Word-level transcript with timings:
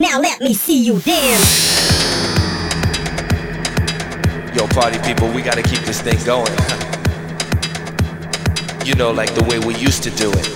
Now 0.00 0.18
let 0.18 0.40
me 0.40 0.54
see 0.54 0.82
you 0.82 0.98
dance. 1.00 1.68
Yo, 4.56 4.66
party 4.68 4.98
people, 5.00 5.30
we 5.30 5.42
gotta 5.42 5.62
keep 5.62 5.80
this 5.80 6.00
thing 6.00 6.16
going. 6.24 6.46
you 8.86 8.94
know, 8.94 9.10
like 9.12 9.34
the 9.34 9.44
way 9.44 9.58
we 9.58 9.74
used 9.76 10.02
to 10.04 10.10
do 10.12 10.32
it. 10.32 10.48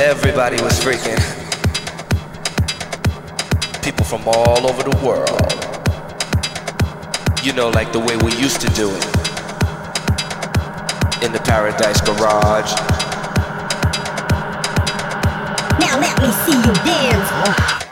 Everybody 0.00 0.62
was 0.62 0.78
freaking. 0.78 1.18
People 3.82 4.04
from 4.04 4.22
all 4.28 4.64
over 4.64 4.84
the 4.84 4.96
world. 5.04 5.52
You 7.44 7.52
know, 7.54 7.70
like 7.70 7.90
the 7.92 7.98
way 7.98 8.16
we 8.18 8.30
used 8.40 8.60
to 8.60 8.68
do 8.68 8.88
it. 8.88 9.04
In 11.24 11.32
the 11.32 11.40
Paradise 11.44 12.00
Garage. 12.02 13.11
Now 15.92 16.00
let 16.00 16.22
me 16.22 16.32
see 16.32 16.56
you 16.56 16.72
dance. 16.86 17.91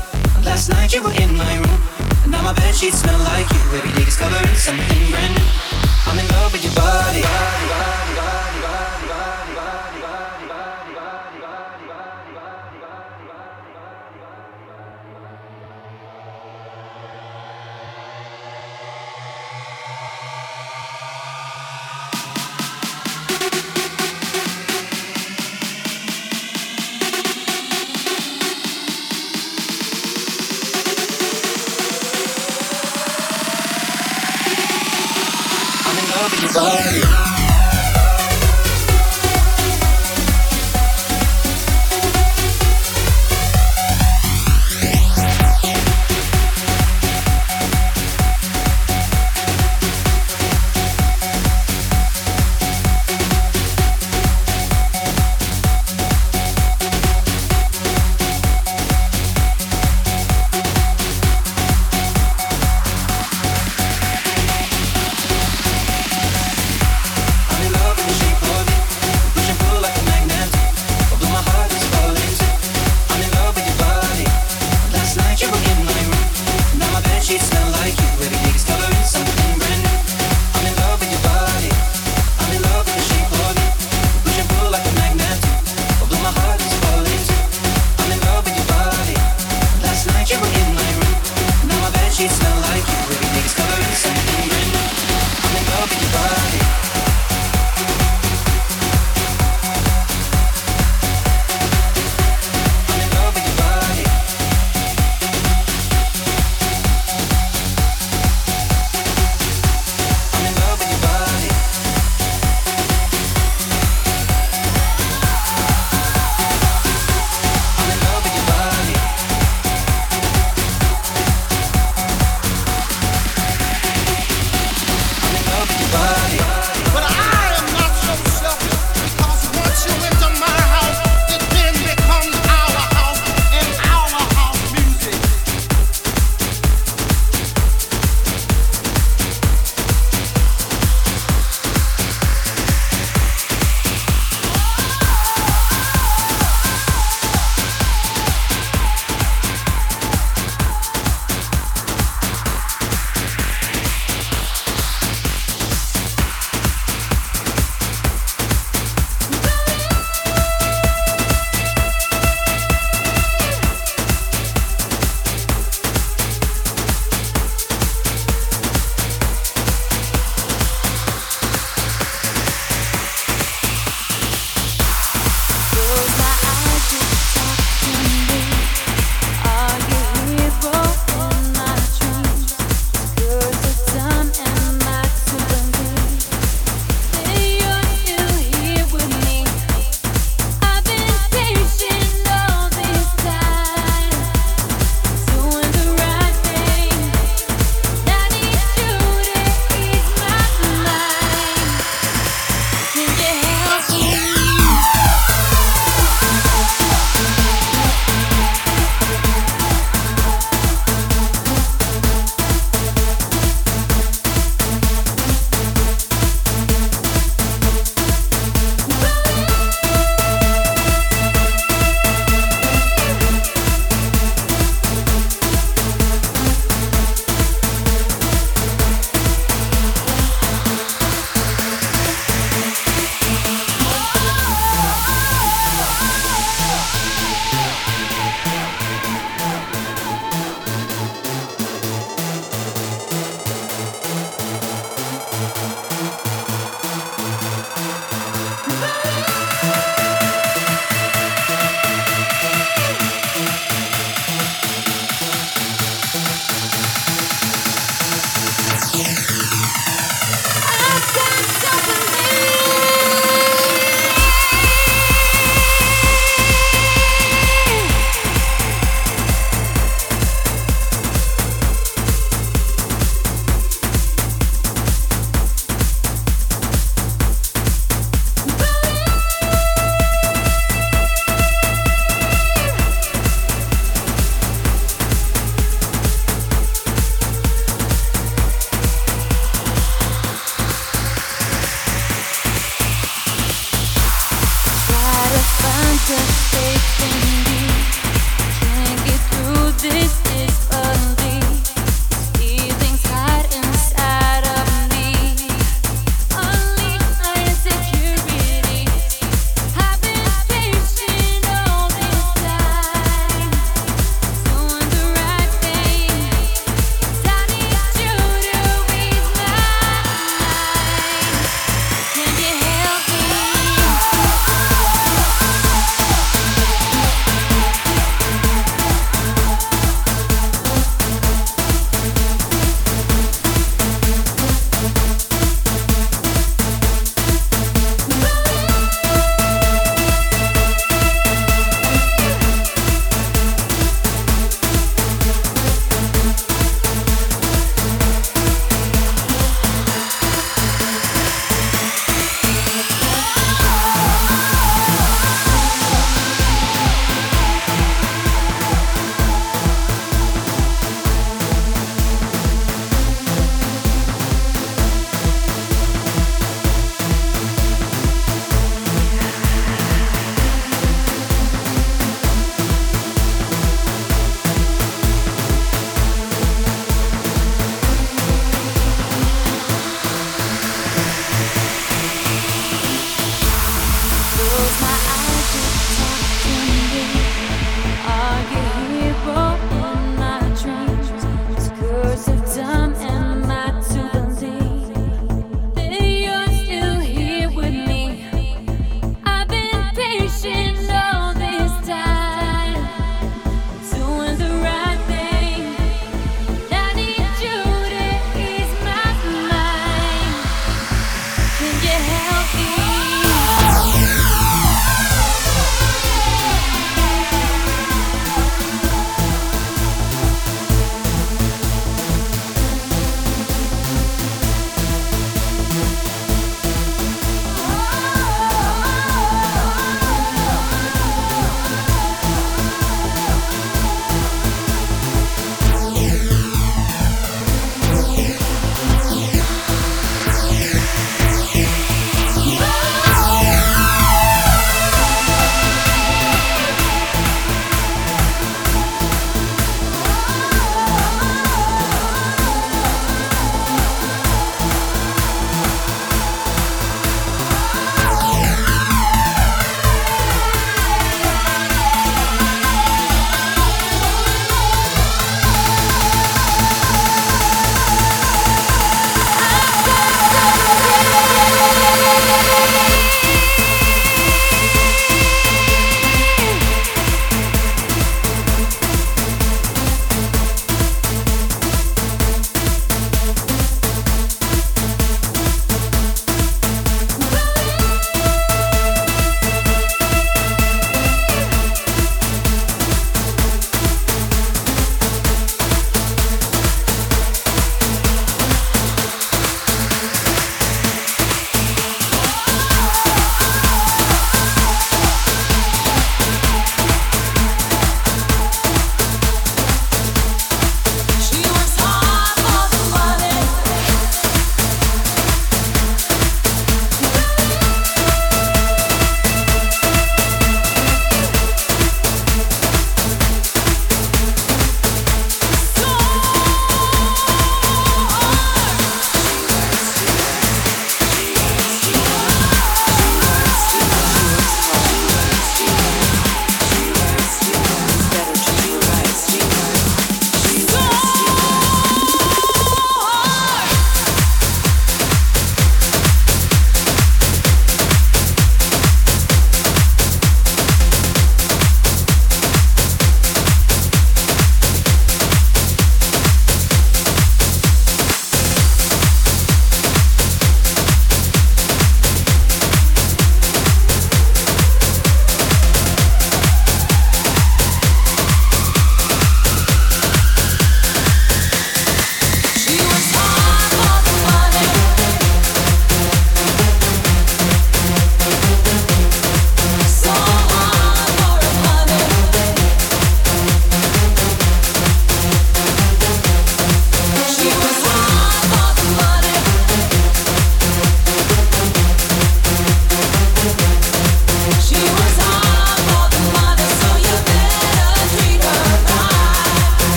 Last 0.43 0.69
night 0.69 0.93
you 0.93 1.03
were 1.03 1.13
in 1.13 1.37
my 1.37 1.55
room. 1.57 1.81
And 2.23 2.31
now 2.31 2.41
my 2.41 2.53
bed 2.53 2.73
sheets 2.73 3.01
smell 3.01 3.19
like 3.19 3.49
you. 3.51 3.59
Every 3.77 3.91
day 3.93 4.05
discovering 4.05 4.55
something 4.55 5.11
brand 5.11 5.35
new. 5.35 5.45
I'm 6.07 6.17
in 6.17 6.27
love 6.29 6.51
with 6.51 6.63
your 6.63 6.73
body, 6.73 7.21
body, 7.21 7.67
body, 7.69 8.00
sorry. 36.51 37.00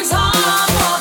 arms 0.00 0.12
hop 0.12 0.99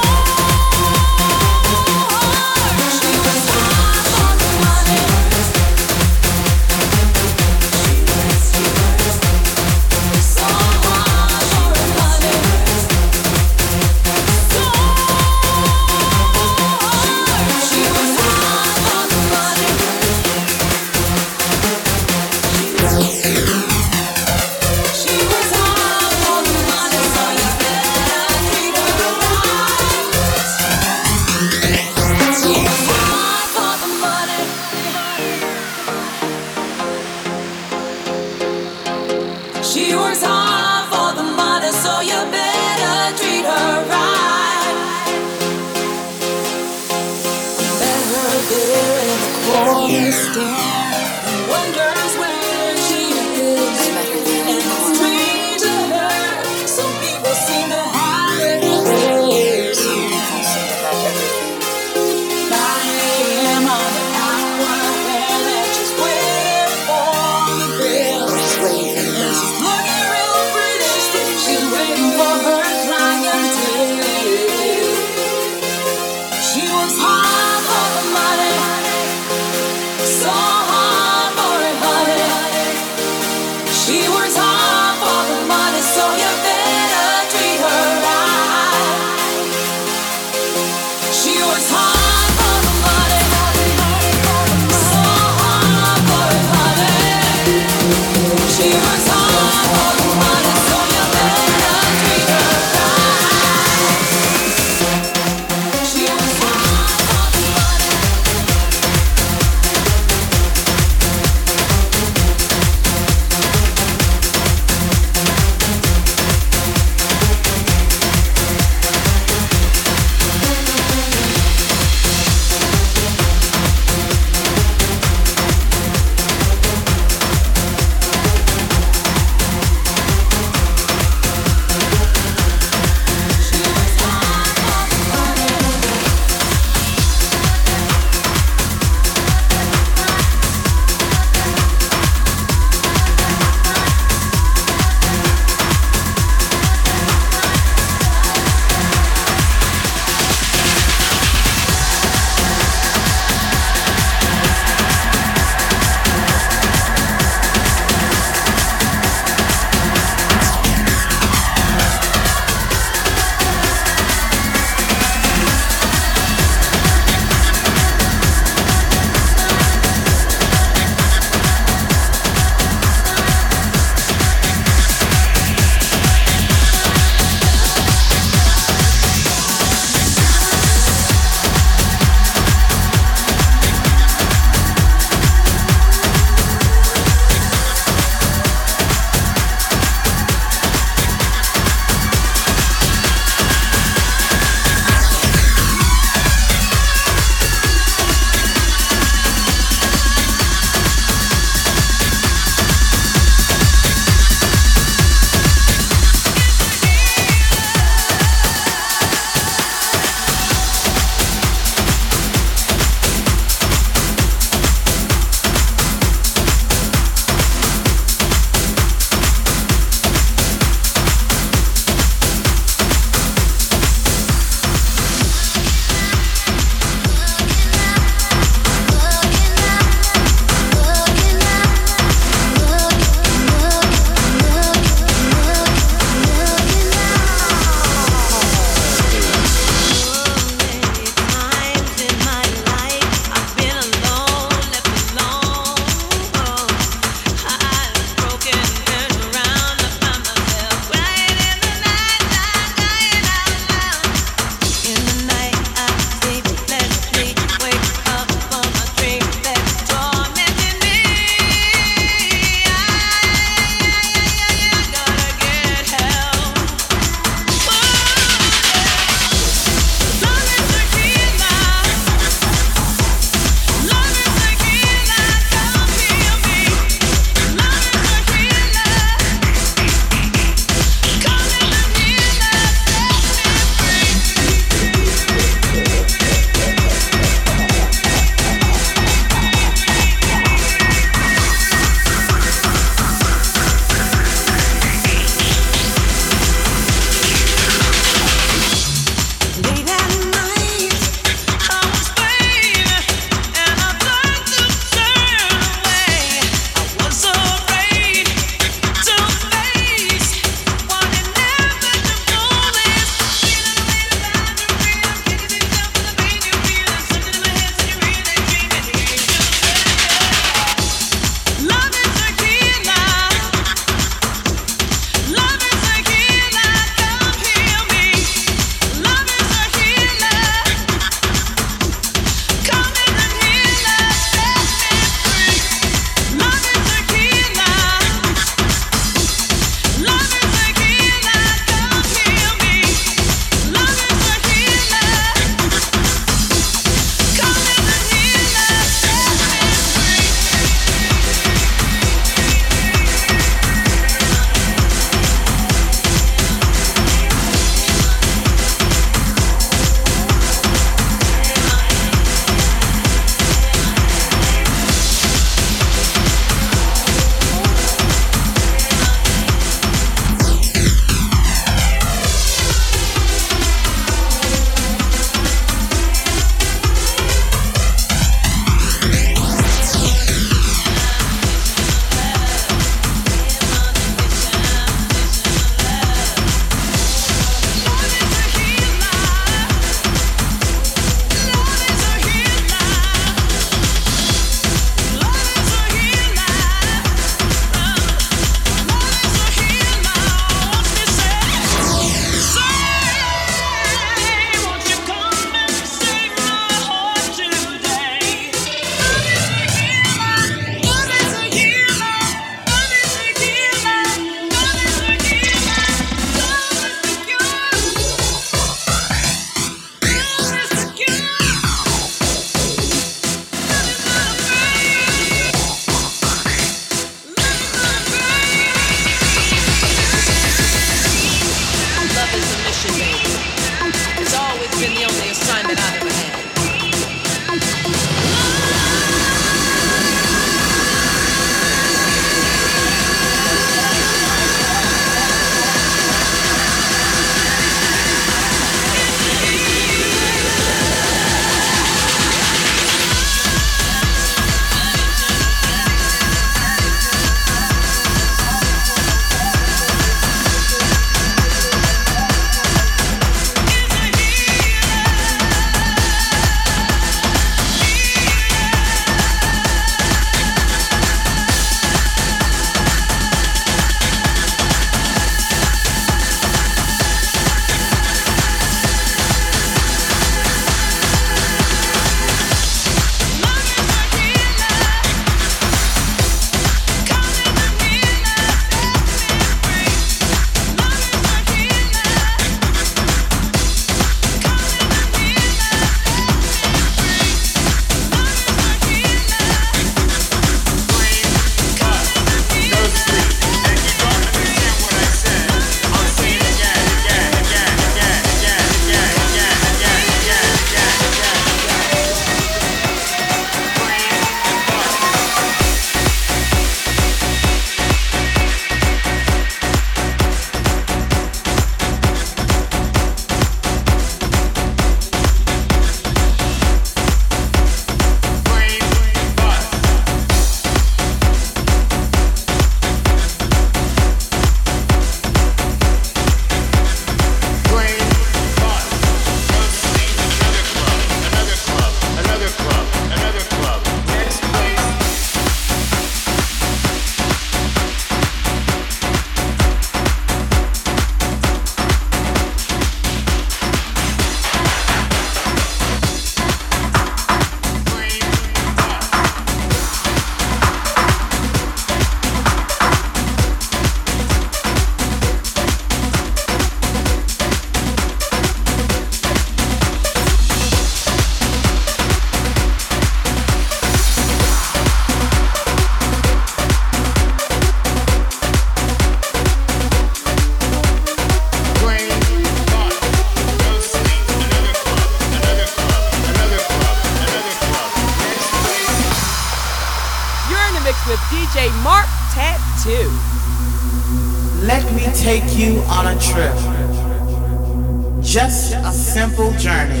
journey. 599.60 600.00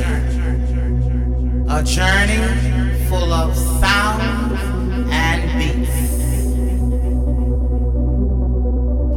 A 1.68 1.82
journey 1.82 2.40
full 3.10 3.30
of 3.30 3.54
sound 3.54 4.56
and 5.12 5.58
beats. 5.58 5.90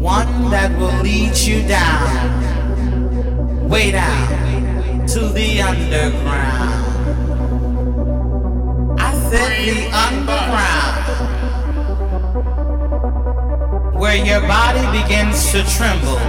One 0.01 0.51
that 0.51 0.77
will 0.77 1.01
lead 1.01 1.37
you 1.37 1.65
down, 1.65 3.69
way 3.69 3.91
down 3.91 5.07
to 5.07 5.29
the 5.29 5.61
underground. 5.61 6.89
I 8.99 9.13
said 9.29 9.65
the 9.65 9.89
underground 10.05 11.03
where 13.97 14.17
your 14.17 14.41
body 14.41 14.85
begins 15.01 15.53
to 15.53 15.63
tremble 15.77 16.19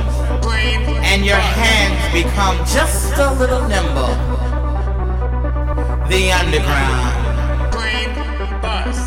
and 1.04 1.24
your 1.24 1.36
hands 1.36 2.00
become 2.12 2.56
just 2.66 3.12
a 3.18 3.32
little 3.34 3.62
nimble. 3.68 4.14
The 6.08 6.32
underground. 6.32 7.72
Plane, 7.72 8.14
bus, 8.60 8.98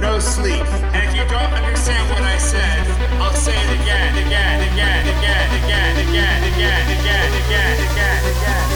no 0.00 0.18
sleep. 0.18 0.66
And 0.92 1.02
if 1.08 1.14
you 1.14 1.24
don't 1.28 1.52
understand 1.52 2.10
what 2.10 2.22
I 2.22 2.38
said, 2.38 2.86
I'll 3.22 3.32
say 3.32 3.56
it 3.56 3.80
again, 3.80 4.12
again, 4.26 4.72
again, 4.72 5.04
again, 5.14 5.48
again, 5.64 5.94
again, 6.04 6.42
again, 6.52 6.82
again, 6.92 7.32
again, 7.32 7.76
again, 7.88 8.24
again, 8.30 8.73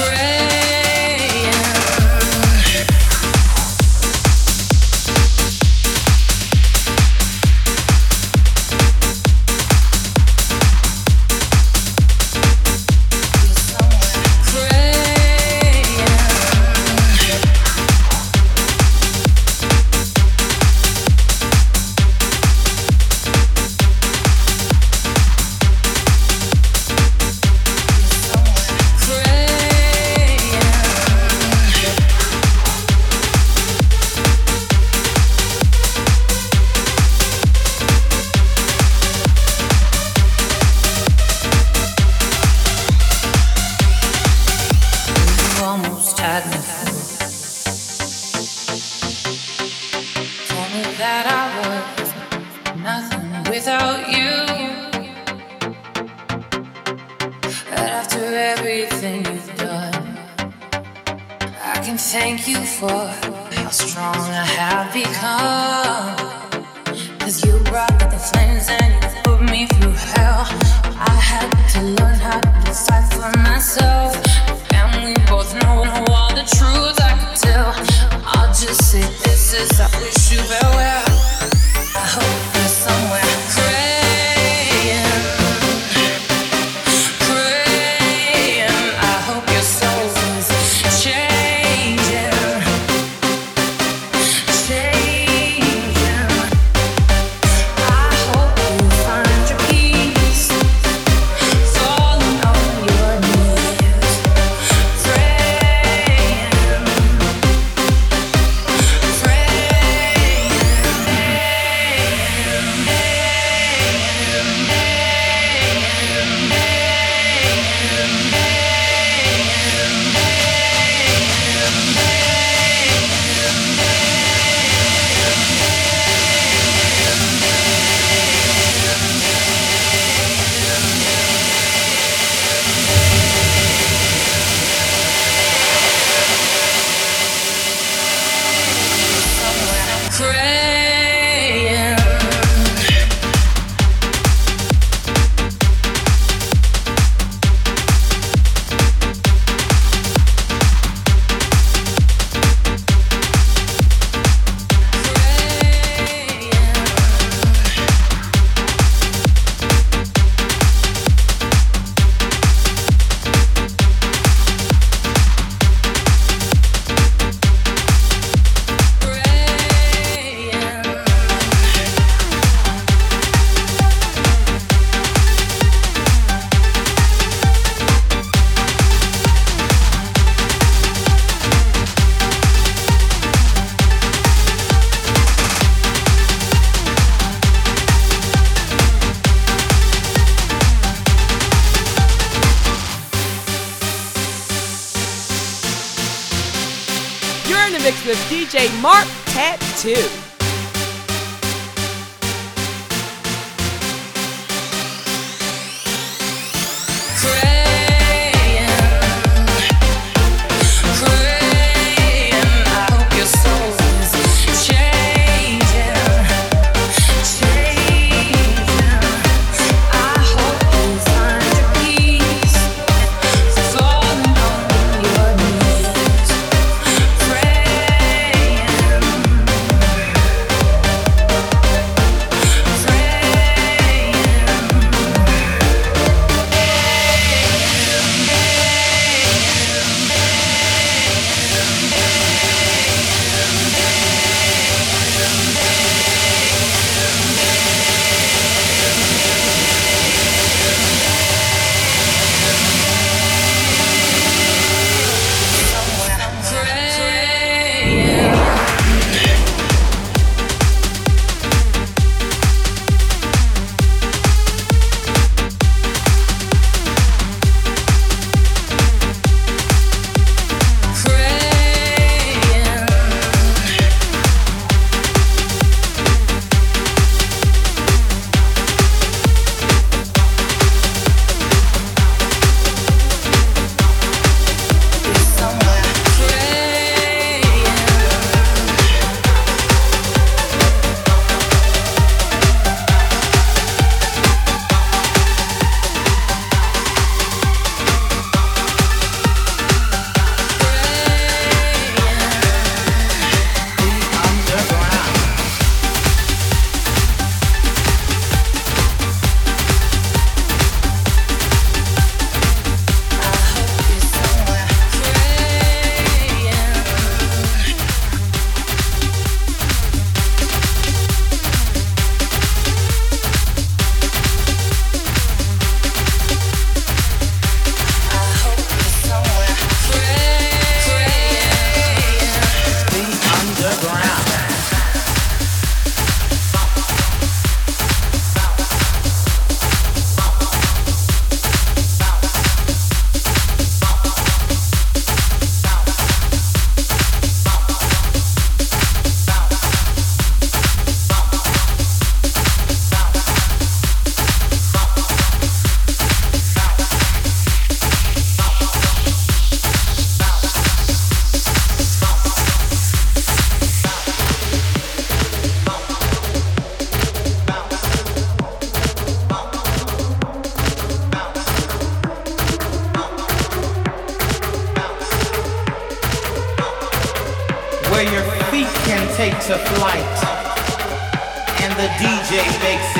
friend. 0.00 0.29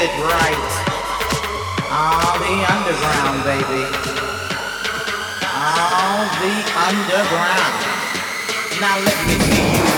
it 0.03 0.17
right. 0.25 0.71
Ah, 1.93 2.33
the 2.41 2.57
underground, 2.73 3.45
baby. 3.45 3.85
Ah, 5.45 6.25
the 6.41 6.55
underground. 6.89 7.77
Now 8.81 8.97
let 9.05 9.19
me 9.27 9.35
see 9.45 9.85
you. 9.85 9.90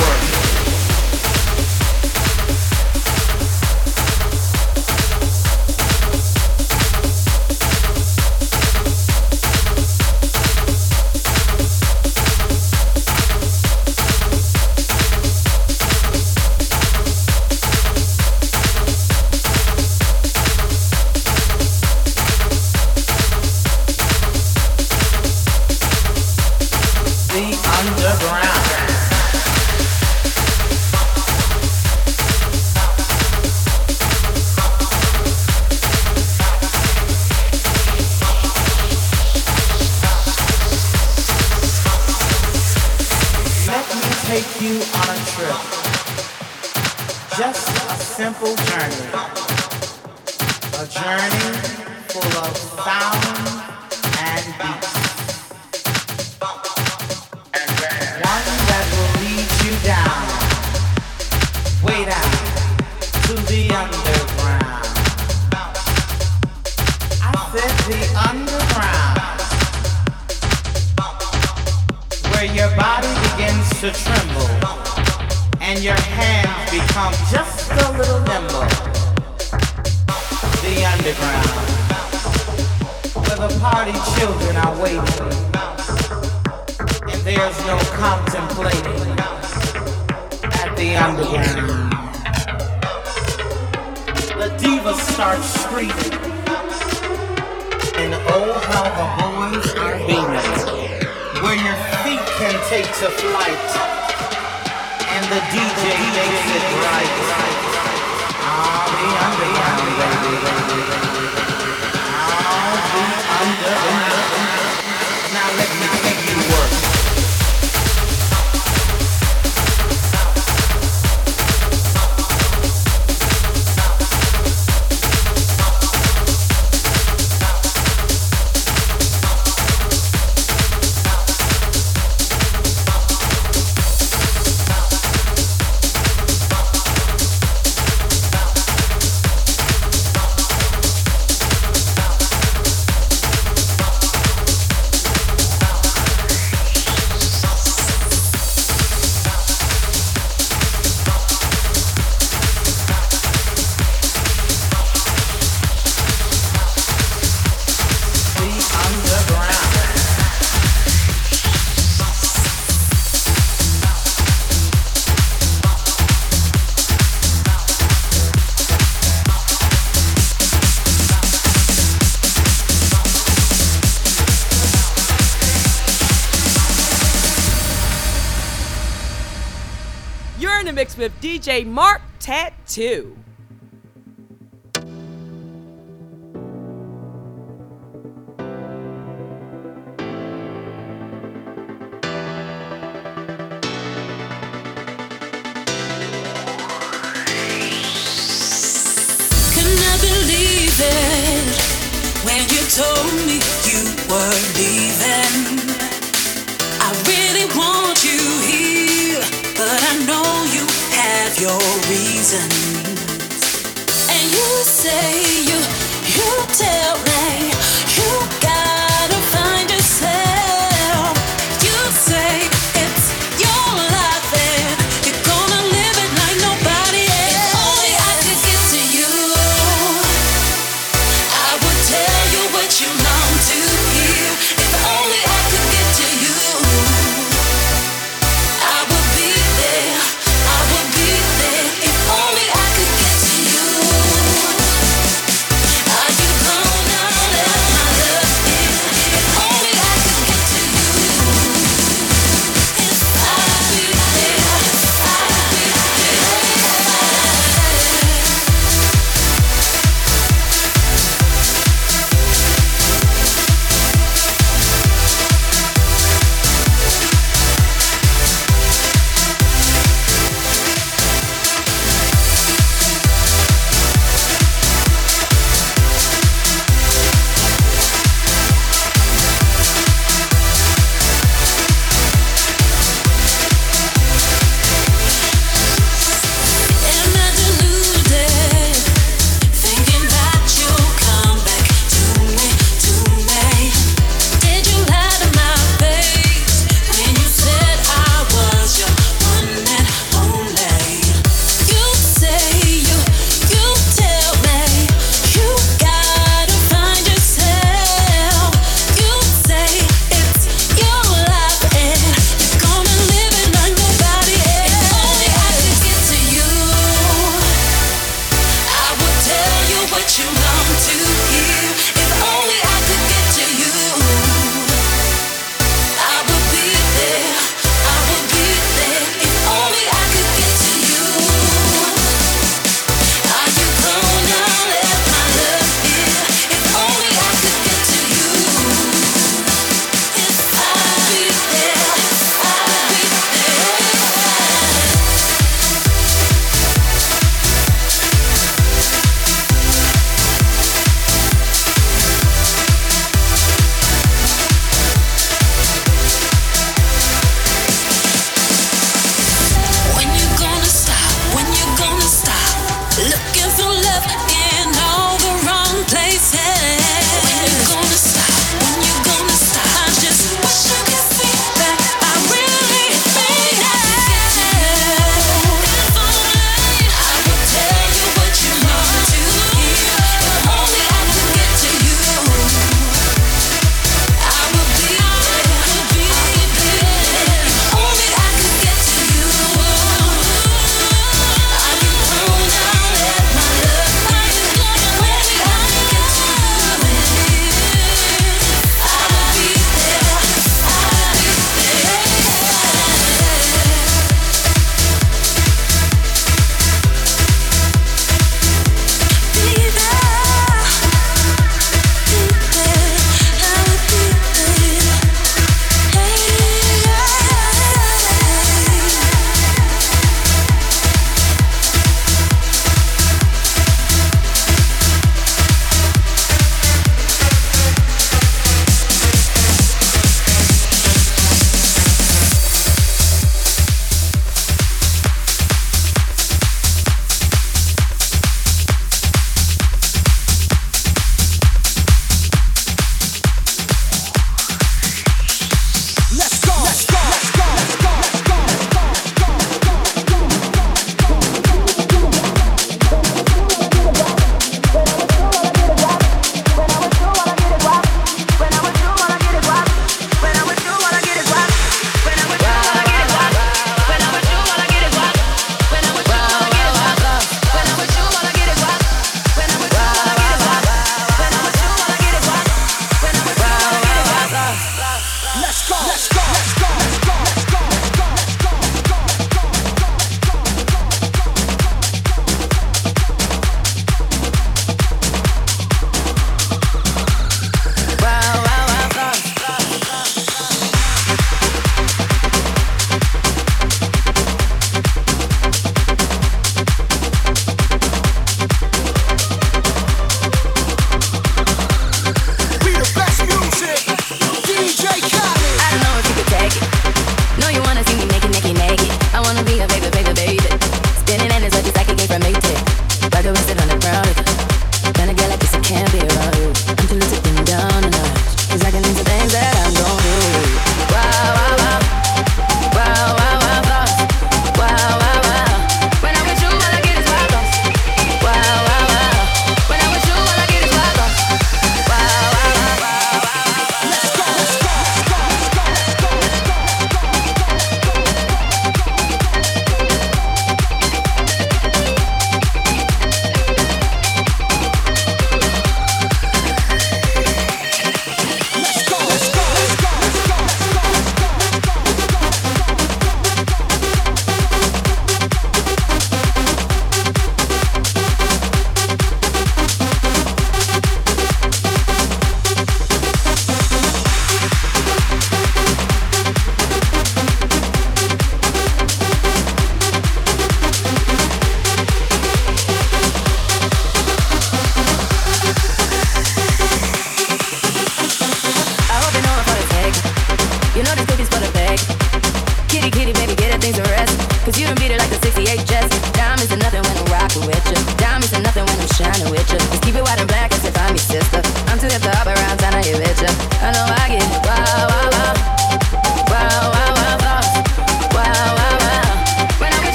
DJ 181.43 181.66
Marc 181.66 182.03
Tattoo. 182.20 183.16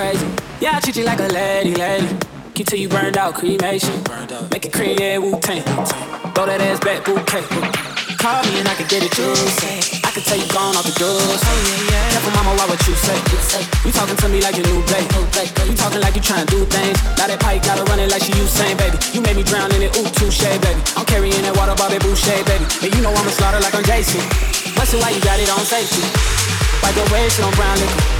Crazy. 0.00 0.28
Yeah, 0.64 0.76
I 0.76 0.80
treat 0.80 0.96
you 0.96 1.04
like 1.04 1.20
a 1.20 1.28
lady, 1.28 1.74
lady. 1.76 2.08
Keep 2.56 2.66
till 2.72 2.80
you 2.80 2.88
burned 2.88 3.20
out, 3.20 3.34
cremation. 3.36 3.92
Make 4.48 4.64
it 4.64 4.72
cream, 4.72 4.96
yeah, 4.96 5.18
Wu 5.20 5.36
Tang. 5.44 5.60
Throw 6.32 6.48
that 6.48 6.60
ass 6.64 6.80
back, 6.80 7.04
bouquet. 7.04 7.44
Call 8.16 8.40
me 8.48 8.60
and 8.60 8.68
I 8.68 8.74
can 8.76 8.88
get 8.88 9.04
it 9.04 9.12
juicy. 9.12 10.00
I 10.00 10.10
can 10.12 10.24
tell 10.24 10.40
you 10.40 10.48
gone 10.52 10.76
off 10.76 10.88
the 10.88 10.92
drugs. 10.96 11.40
Oh, 11.40 12.12
Careful, 12.12 12.32
mama, 12.32 12.52
why 12.56 12.64
what 12.68 12.80
you 12.88 12.96
say? 12.96 13.16
You 13.84 13.92
talking 13.92 14.16
to 14.16 14.28
me 14.28 14.40
like 14.40 14.56
your 14.56 14.64
new 14.72 14.80
babe. 14.88 15.04
You 15.68 15.76
talking 15.76 16.00
like 16.00 16.16
you 16.16 16.24
trying 16.24 16.44
to 16.44 16.50
do 16.52 16.64
things. 16.64 16.96
Now 17.20 17.28
that 17.28 17.40
pipe 17.40 17.60
gotta 17.64 17.84
run 17.84 18.00
it 18.00 18.08
like 18.08 18.24
she 18.24 18.32
Usain, 18.40 18.76
baby. 18.80 18.96
You 19.12 19.20
made 19.20 19.36
me 19.36 19.44
drown 19.44 19.68
in 19.76 19.84
it, 19.84 19.92
ooh, 19.96 20.08
touche, 20.16 20.40
baby. 20.40 20.80
I'm 20.96 21.04
carrying 21.04 21.44
that 21.44 21.56
water, 21.56 21.76
Bobby 21.76 22.00
Boucher, 22.00 22.40
baby. 22.48 22.64
And 22.84 22.90
you 22.92 23.00
know 23.04 23.12
I'ma 23.12 23.32
slaughter 23.36 23.60
like 23.60 23.76
I'm 23.76 23.84
Jason. 23.84 24.24
Bustin' 24.76 25.00
why 25.00 25.12
you 25.12 25.20
got 25.20 25.40
it 25.40 25.48
on 25.52 25.60
safety. 25.64 26.04
Wipe 26.84 26.96
your 26.96 27.08
waist 27.12 27.40
on 27.40 27.52
brown 27.52 27.76
liquor. 27.76 28.19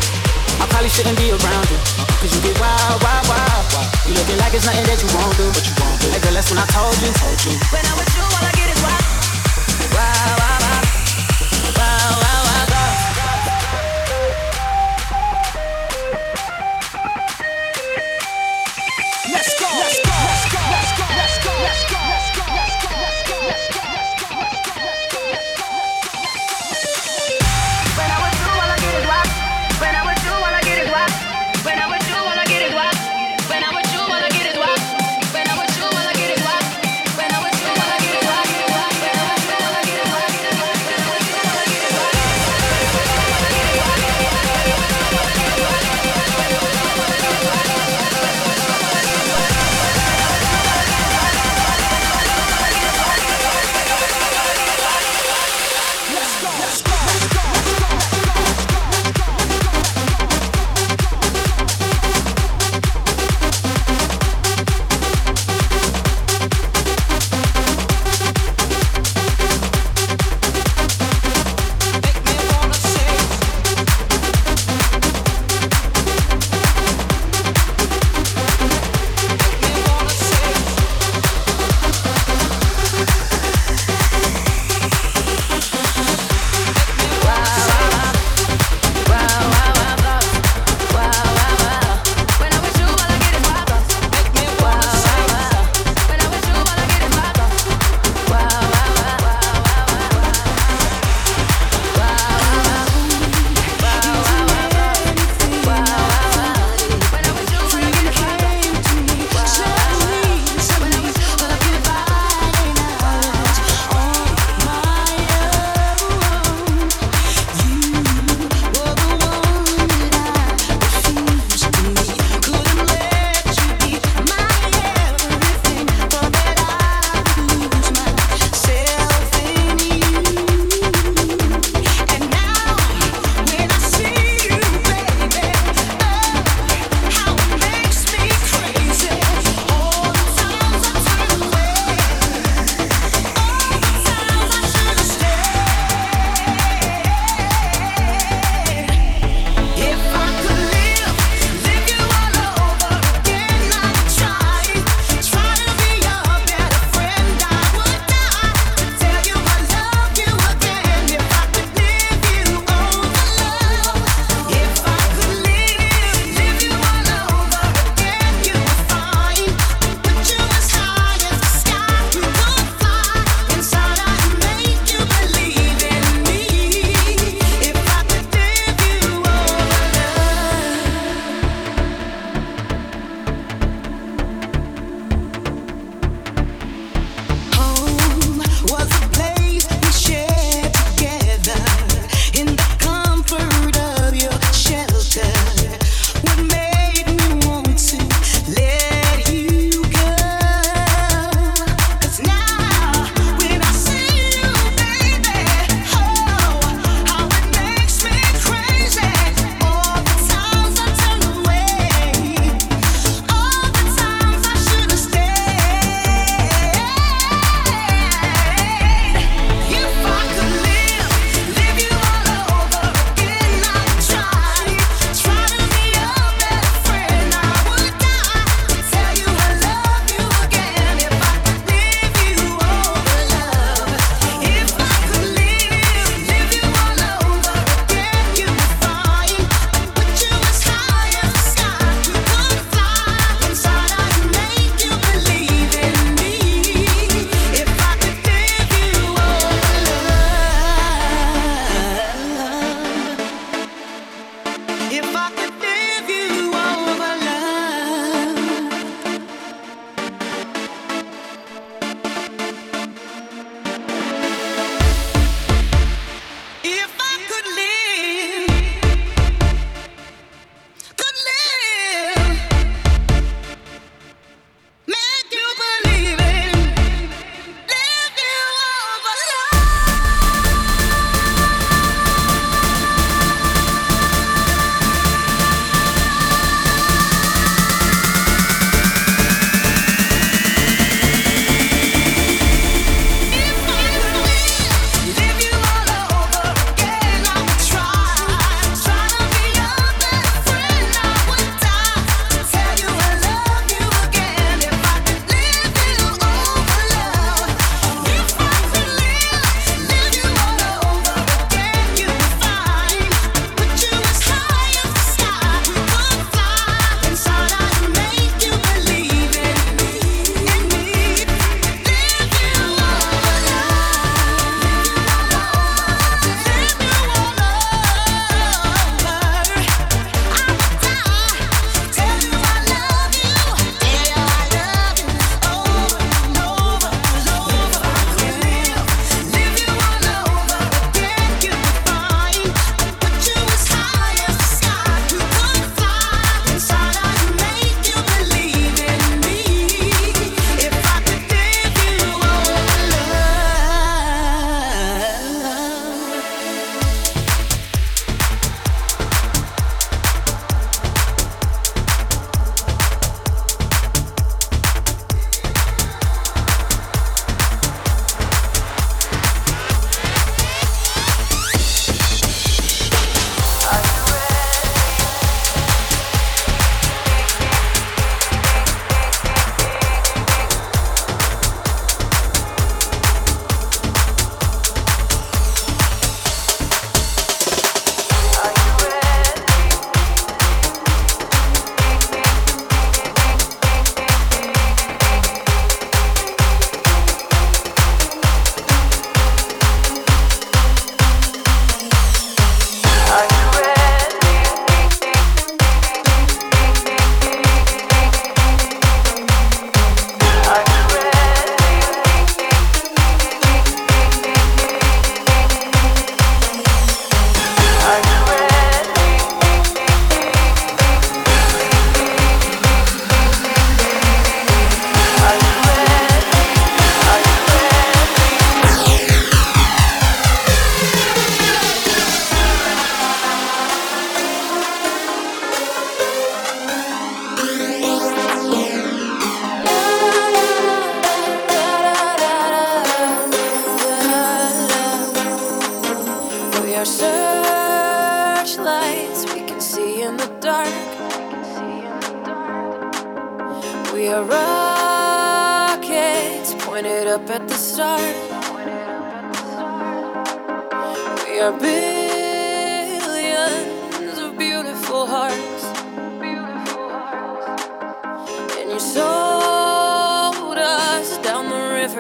I 0.59 0.67
probably 0.67 0.91
shouldn't 0.91 1.19
be 1.19 1.31
around 1.31 1.67
you. 1.71 1.79
Cause 2.19 2.35
you 2.35 2.41
get 2.43 2.59
wild, 2.59 2.99
wild, 3.03 3.27
wild. 3.29 3.65
You 4.09 4.15
looking 4.19 4.39
like 4.43 4.53
it's 4.55 4.67
nothing 4.67 4.87
that 4.91 4.99
you 4.99 5.09
won't 5.15 5.37
do. 5.39 5.47
But 5.55 5.63
you 5.63 5.75
won't 5.79 6.01
do. 6.03 6.09
Hey 6.11 6.21
girl, 6.21 6.35
that's 6.35 6.51
when 6.51 6.59
I 6.59 6.67
told 6.73 6.97
you. 6.99 7.11
Told 7.15 7.39
you. 7.47 7.55
When 7.71 7.85
I'm 7.87 7.97
with 8.01 8.11
you, 8.17 8.20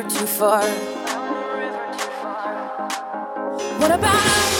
river 0.02 0.10
too 0.10 0.26
far. 0.26 0.62
What 3.78 3.90
about? 3.90 4.59